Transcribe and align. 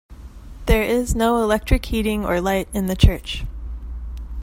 There 0.65 0.81
is 0.81 1.13
no 1.13 1.43
electric 1.43 1.85
heating 1.85 2.25
or 2.25 2.41
light 2.41 2.67
in 2.73 2.87
the 2.87 2.95
church. 2.95 3.45